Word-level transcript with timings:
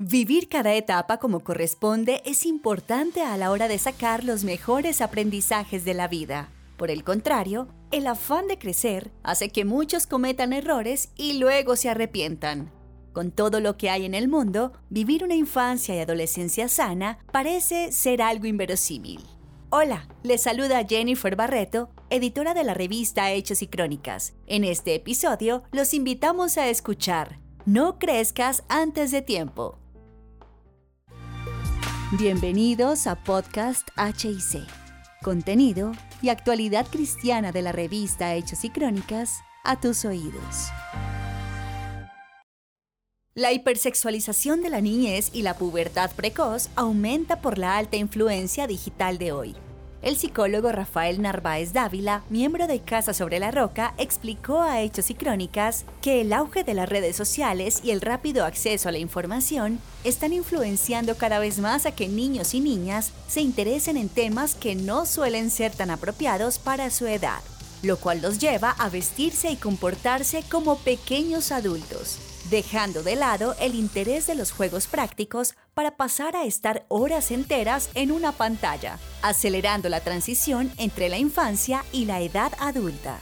Vivir 0.00 0.48
cada 0.48 0.74
etapa 0.74 1.18
como 1.18 1.40
corresponde 1.40 2.22
es 2.24 2.46
importante 2.46 3.22
a 3.22 3.36
la 3.36 3.50
hora 3.50 3.66
de 3.66 3.78
sacar 3.78 4.22
los 4.22 4.44
mejores 4.44 5.00
aprendizajes 5.00 5.84
de 5.84 5.92
la 5.92 6.06
vida. 6.06 6.50
Por 6.76 6.92
el 6.92 7.02
contrario, 7.02 7.66
el 7.90 8.06
afán 8.06 8.46
de 8.46 8.60
crecer 8.60 9.10
hace 9.24 9.48
que 9.48 9.64
muchos 9.64 10.06
cometan 10.06 10.52
errores 10.52 11.10
y 11.16 11.40
luego 11.40 11.74
se 11.74 11.88
arrepientan. 11.88 12.70
Con 13.12 13.32
todo 13.32 13.58
lo 13.58 13.76
que 13.76 13.90
hay 13.90 14.04
en 14.04 14.14
el 14.14 14.28
mundo, 14.28 14.72
vivir 14.88 15.24
una 15.24 15.34
infancia 15.34 15.96
y 15.96 15.98
adolescencia 15.98 16.68
sana 16.68 17.18
parece 17.32 17.90
ser 17.90 18.22
algo 18.22 18.46
inverosímil. 18.46 19.20
Hola, 19.70 20.06
les 20.22 20.42
saluda 20.42 20.86
Jennifer 20.88 21.34
Barreto, 21.34 21.90
editora 22.08 22.54
de 22.54 22.62
la 22.62 22.74
revista 22.74 23.32
Hechos 23.32 23.62
y 23.62 23.66
Crónicas. 23.66 24.34
En 24.46 24.62
este 24.62 24.94
episodio 24.94 25.64
los 25.72 25.92
invitamos 25.92 26.56
a 26.56 26.68
escuchar 26.68 27.40
No 27.66 27.98
crezcas 27.98 28.62
antes 28.68 29.10
de 29.10 29.22
tiempo, 29.22 29.76
Bienvenidos 32.12 33.06
a 33.06 33.16
Podcast 33.16 33.90
HIC, 33.98 34.66
contenido 35.22 35.92
y 36.22 36.30
actualidad 36.30 36.86
cristiana 36.86 37.52
de 37.52 37.60
la 37.60 37.70
revista 37.70 38.34
Hechos 38.34 38.64
y 38.64 38.70
Crónicas 38.70 39.42
a 39.62 39.78
tus 39.78 40.06
oídos. 40.06 40.70
La 43.34 43.52
hipersexualización 43.52 44.62
de 44.62 44.70
la 44.70 44.80
niñez 44.80 45.28
y 45.34 45.42
la 45.42 45.58
pubertad 45.58 46.10
precoz 46.16 46.70
aumenta 46.76 47.42
por 47.42 47.58
la 47.58 47.76
alta 47.76 47.98
influencia 47.98 48.66
digital 48.66 49.18
de 49.18 49.32
hoy 49.32 49.56
el 50.02 50.16
psicólogo 50.16 50.70
Rafael 50.70 51.20
Narváez 51.20 51.72
Dávila, 51.72 52.22
miembro 52.30 52.66
de 52.66 52.80
Casa 52.80 53.12
sobre 53.12 53.38
la 53.38 53.50
Roca, 53.50 53.94
explicó 53.98 54.60
a 54.60 54.80
Hechos 54.80 55.10
y 55.10 55.14
Crónicas 55.14 55.84
que 56.00 56.20
el 56.20 56.32
auge 56.32 56.62
de 56.64 56.74
las 56.74 56.88
redes 56.88 57.16
sociales 57.16 57.80
y 57.82 57.90
el 57.90 58.00
rápido 58.00 58.44
acceso 58.44 58.88
a 58.88 58.92
la 58.92 58.98
información 58.98 59.80
están 60.04 60.32
influenciando 60.32 61.16
cada 61.16 61.38
vez 61.38 61.58
más 61.58 61.84
a 61.86 61.92
que 61.92 62.08
niños 62.08 62.54
y 62.54 62.60
niñas 62.60 63.12
se 63.26 63.40
interesen 63.40 63.96
en 63.96 64.08
temas 64.08 64.54
que 64.54 64.74
no 64.74 65.04
suelen 65.04 65.50
ser 65.50 65.72
tan 65.72 65.90
apropiados 65.90 66.58
para 66.58 66.90
su 66.90 67.06
edad, 67.06 67.40
lo 67.82 67.96
cual 67.96 68.22
los 68.22 68.38
lleva 68.38 68.70
a 68.70 68.88
vestirse 68.88 69.50
y 69.50 69.56
comportarse 69.56 70.44
como 70.48 70.78
pequeños 70.78 71.50
adultos 71.50 72.18
dejando 72.50 73.02
de 73.02 73.16
lado 73.16 73.54
el 73.60 73.74
interés 73.74 74.26
de 74.26 74.34
los 74.34 74.52
juegos 74.52 74.86
prácticos 74.86 75.54
para 75.74 75.96
pasar 75.96 76.36
a 76.36 76.44
estar 76.44 76.84
horas 76.88 77.30
enteras 77.30 77.90
en 77.94 78.10
una 78.10 78.32
pantalla, 78.32 78.98
acelerando 79.22 79.88
la 79.88 80.00
transición 80.00 80.72
entre 80.78 81.08
la 81.08 81.18
infancia 81.18 81.84
y 81.92 82.06
la 82.06 82.20
edad 82.20 82.52
adulta. 82.58 83.20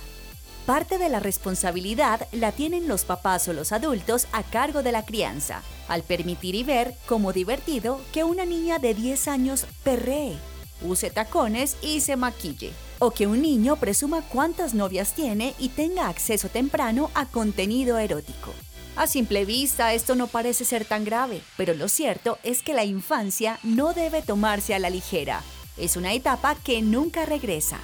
Parte 0.64 0.98
de 0.98 1.08
la 1.08 1.20
responsabilidad 1.20 2.26
la 2.32 2.50
tienen 2.52 2.88
los 2.88 3.04
papás 3.04 3.46
o 3.48 3.52
los 3.52 3.70
adultos 3.72 4.26
a 4.32 4.42
cargo 4.42 4.82
de 4.82 4.92
la 4.92 5.04
crianza, 5.04 5.62
al 5.88 6.02
permitir 6.02 6.54
y 6.56 6.64
ver 6.64 6.94
como 7.06 7.32
divertido 7.32 8.00
que 8.12 8.24
una 8.24 8.44
niña 8.44 8.78
de 8.78 8.94
10 8.94 9.28
años 9.28 9.66
perree, 9.84 10.36
use 10.82 11.10
tacones 11.10 11.76
y 11.82 12.00
se 12.00 12.16
maquille, 12.16 12.72
o 12.98 13.12
que 13.12 13.26
un 13.26 13.42
niño 13.42 13.76
presuma 13.76 14.22
cuántas 14.22 14.74
novias 14.74 15.12
tiene 15.12 15.54
y 15.58 15.68
tenga 15.68 16.08
acceso 16.08 16.48
temprano 16.48 17.10
a 17.14 17.26
contenido 17.26 17.98
erótico. 17.98 18.52
A 18.96 19.06
simple 19.06 19.44
vista 19.44 19.92
esto 19.92 20.14
no 20.14 20.26
parece 20.26 20.64
ser 20.64 20.86
tan 20.86 21.04
grave, 21.04 21.42
pero 21.58 21.74
lo 21.74 21.86
cierto 21.86 22.38
es 22.42 22.62
que 22.62 22.72
la 22.72 22.86
infancia 22.86 23.58
no 23.62 23.92
debe 23.92 24.22
tomarse 24.22 24.74
a 24.74 24.78
la 24.78 24.88
ligera. 24.88 25.42
Es 25.76 25.98
una 25.98 26.14
etapa 26.14 26.54
que 26.54 26.80
nunca 26.80 27.26
regresa. 27.26 27.78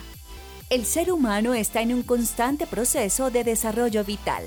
El 0.71 0.87
ser 0.87 1.13
humano 1.13 1.53
está 1.53 1.83
en 1.83 1.93
un 1.93 2.03
constante 2.03 2.67
proceso 2.67 3.31
de 3.31 3.45
desarrollo 3.45 4.05
vital. 4.05 4.45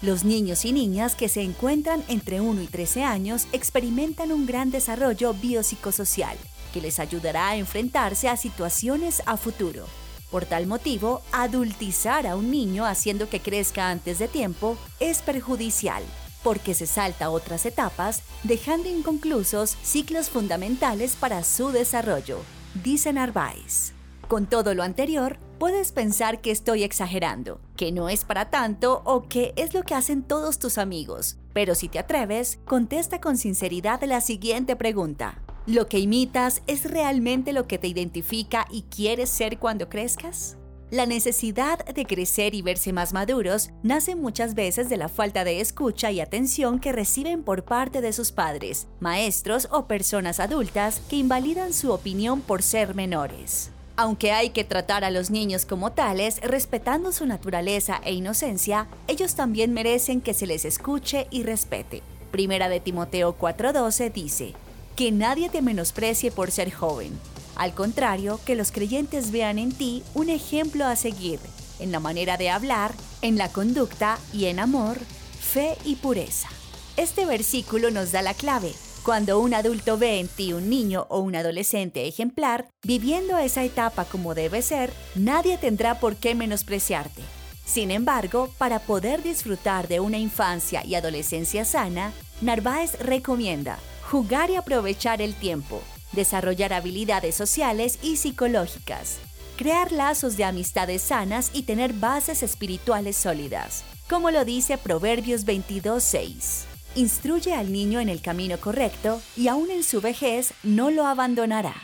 Los 0.00 0.24
niños 0.24 0.64
y 0.64 0.72
niñas 0.72 1.14
que 1.14 1.28
se 1.28 1.42
encuentran 1.42 2.02
entre 2.08 2.40
1 2.40 2.62
y 2.62 2.66
13 2.66 3.04
años 3.04 3.46
experimentan 3.52 4.32
un 4.32 4.46
gran 4.46 4.70
desarrollo 4.70 5.34
biopsicosocial 5.34 6.38
que 6.72 6.80
les 6.80 6.98
ayudará 6.98 7.48
a 7.48 7.56
enfrentarse 7.56 8.30
a 8.30 8.38
situaciones 8.38 9.22
a 9.26 9.36
futuro. 9.36 9.84
Por 10.30 10.44
tal 10.44 10.66
motivo, 10.66 11.22
adultizar 11.32 12.26
a 12.26 12.36
un 12.36 12.50
niño 12.50 12.84
haciendo 12.84 13.28
que 13.28 13.40
crezca 13.40 13.90
antes 13.90 14.18
de 14.18 14.28
tiempo 14.28 14.76
es 14.98 15.22
perjudicial, 15.22 16.02
porque 16.42 16.74
se 16.74 16.86
salta 16.86 17.30
otras 17.30 17.64
etapas, 17.66 18.22
dejando 18.42 18.88
inconclusos 18.88 19.76
ciclos 19.82 20.28
fundamentales 20.28 21.14
para 21.14 21.44
su 21.44 21.70
desarrollo, 21.70 22.40
dice 22.82 23.12
Narváez. 23.12 23.92
Con 24.28 24.46
todo 24.46 24.74
lo 24.74 24.82
anterior, 24.82 25.38
puedes 25.60 25.92
pensar 25.92 26.40
que 26.40 26.50
estoy 26.50 26.82
exagerando, 26.82 27.60
que 27.76 27.92
no 27.92 28.08
es 28.08 28.24
para 28.24 28.50
tanto 28.50 29.02
o 29.04 29.28
que 29.28 29.52
es 29.54 29.72
lo 29.72 29.84
que 29.84 29.94
hacen 29.94 30.24
todos 30.24 30.58
tus 30.58 30.78
amigos. 30.78 31.38
Pero 31.52 31.76
si 31.76 31.88
te 31.88 32.00
atreves, 32.00 32.58
contesta 32.64 33.20
con 33.20 33.36
sinceridad 33.36 34.02
la 34.02 34.20
siguiente 34.20 34.74
pregunta. 34.74 35.45
¿Lo 35.66 35.88
que 35.88 35.98
imitas 35.98 36.62
es 36.68 36.88
realmente 36.88 37.52
lo 37.52 37.66
que 37.66 37.76
te 37.76 37.88
identifica 37.88 38.68
y 38.70 38.82
quieres 38.82 39.28
ser 39.30 39.58
cuando 39.58 39.88
crezcas? 39.88 40.56
La 40.92 41.06
necesidad 41.06 41.84
de 41.84 42.04
crecer 42.04 42.54
y 42.54 42.62
verse 42.62 42.92
más 42.92 43.12
maduros 43.12 43.70
nace 43.82 44.14
muchas 44.14 44.54
veces 44.54 44.88
de 44.88 44.96
la 44.96 45.08
falta 45.08 45.42
de 45.42 45.60
escucha 45.60 46.12
y 46.12 46.20
atención 46.20 46.78
que 46.78 46.92
reciben 46.92 47.42
por 47.42 47.64
parte 47.64 48.00
de 48.00 48.12
sus 48.12 48.30
padres, 48.30 48.86
maestros 49.00 49.66
o 49.72 49.88
personas 49.88 50.38
adultas 50.38 51.00
que 51.10 51.16
invalidan 51.16 51.72
su 51.72 51.90
opinión 51.90 52.42
por 52.42 52.62
ser 52.62 52.94
menores. 52.94 53.72
Aunque 53.96 54.30
hay 54.30 54.50
que 54.50 54.62
tratar 54.62 55.02
a 55.02 55.10
los 55.10 55.30
niños 55.30 55.66
como 55.66 55.90
tales, 55.90 56.40
respetando 56.42 57.10
su 57.10 57.26
naturaleza 57.26 58.00
e 58.04 58.12
inocencia, 58.12 58.86
ellos 59.08 59.34
también 59.34 59.72
merecen 59.72 60.20
que 60.20 60.32
se 60.32 60.46
les 60.46 60.64
escuche 60.64 61.26
y 61.32 61.42
respete. 61.42 62.02
Primera 62.30 62.68
de 62.68 62.78
Timoteo 62.78 63.36
4:12 63.36 64.12
dice, 64.12 64.54
que 64.96 65.12
nadie 65.12 65.50
te 65.50 65.60
menosprecie 65.60 66.30
por 66.30 66.50
ser 66.50 66.72
joven. 66.72 67.12
Al 67.54 67.74
contrario, 67.74 68.40
que 68.46 68.56
los 68.56 68.72
creyentes 68.72 69.30
vean 69.30 69.58
en 69.58 69.72
ti 69.72 70.02
un 70.14 70.30
ejemplo 70.30 70.86
a 70.86 70.96
seguir, 70.96 71.38
en 71.78 71.92
la 71.92 72.00
manera 72.00 72.38
de 72.38 72.48
hablar, 72.48 72.94
en 73.20 73.36
la 73.36 73.50
conducta 73.52 74.18
y 74.32 74.46
en 74.46 74.58
amor, 74.58 74.98
fe 75.38 75.76
y 75.84 75.96
pureza. 75.96 76.48
Este 76.96 77.26
versículo 77.26 77.90
nos 77.90 78.10
da 78.10 78.22
la 78.22 78.32
clave. 78.32 78.72
Cuando 79.04 79.38
un 79.38 79.52
adulto 79.52 79.98
ve 79.98 80.18
en 80.18 80.28
ti 80.28 80.54
un 80.54 80.70
niño 80.70 81.06
o 81.10 81.20
un 81.20 81.36
adolescente 81.36 82.08
ejemplar, 82.08 82.66
viviendo 82.82 83.36
esa 83.38 83.64
etapa 83.64 84.06
como 84.06 84.34
debe 84.34 84.62
ser, 84.62 84.92
nadie 85.14 85.58
tendrá 85.58 86.00
por 86.00 86.16
qué 86.16 86.34
menospreciarte. 86.34 87.22
Sin 87.66 87.90
embargo, 87.90 88.50
para 88.56 88.78
poder 88.78 89.22
disfrutar 89.22 89.88
de 89.88 90.00
una 90.00 90.18
infancia 90.18 90.84
y 90.84 90.94
adolescencia 90.94 91.64
sana, 91.64 92.12
Narváez 92.40 92.98
recomienda 93.00 93.78
jugar 94.10 94.50
y 94.50 94.56
aprovechar 94.56 95.20
el 95.20 95.34
tiempo, 95.34 95.82
desarrollar 96.12 96.72
habilidades 96.72 97.34
sociales 97.34 97.98
y 98.02 98.16
psicológicas, 98.16 99.18
crear 99.56 99.90
lazos 99.90 100.36
de 100.36 100.44
amistades 100.44 101.02
sanas 101.02 101.50
y 101.52 101.64
tener 101.64 101.92
bases 101.92 102.42
espirituales 102.44 103.16
sólidas, 103.16 103.82
como 104.08 104.30
lo 104.30 104.44
dice 104.44 104.78
Proverbios 104.78 105.44
22.6. 105.44 106.66
Instruye 106.94 107.52
al 107.54 107.72
niño 107.72 107.98
en 107.98 108.08
el 108.08 108.22
camino 108.22 108.58
correcto 108.58 109.20
y 109.36 109.48
aún 109.48 109.70
en 109.70 109.82
su 109.82 110.00
vejez 110.00 110.54
no 110.62 110.90
lo 110.90 111.06
abandonará. 111.06 111.74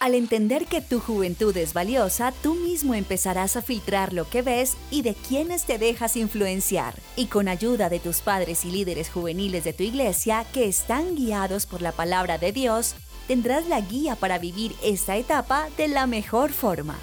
Al 0.00 0.14
entender 0.14 0.66
que 0.66 0.82
tu 0.82 1.00
juventud 1.00 1.56
es 1.56 1.72
valiosa, 1.72 2.32
tú 2.42 2.54
mismo 2.54 2.94
empezarás 2.94 3.56
a 3.56 3.62
filtrar 3.62 4.12
lo 4.12 4.28
que 4.28 4.42
ves 4.42 4.76
y 4.90 5.02
de 5.02 5.14
quiénes 5.14 5.64
te 5.64 5.78
dejas 5.78 6.16
influenciar. 6.16 6.94
Y 7.16 7.26
con 7.26 7.48
ayuda 7.48 7.88
de 7.88 8.00
tus 8.00 8.20
padres 8.20 8.64
y 8.64 8.70
líderes 8.70 9.08
juveniles 9.08 9.64
de 9.64 9.72
tu 9.72 9.82
iglesia 9.82 10.44
que 10.52 10.66
están 10.66 11.14
guiados 11.16 11.64
por 11.64 11.80
la 11.80 11.92
palabra 11.92 12.36
de 12.36 12.52
Dios, 12.52 12.96
tendrás 13.28 13.66
la 13.66 13.80
guía 13.80 14.16
para 14.16 14.38
vivir 14.38 14.74
esta 14.82 15.16
etapa 15.16 15.68
de 15.78 15.88
la 15.88 16.06
mejor 16.06 16.52
forma. 16.52 16.98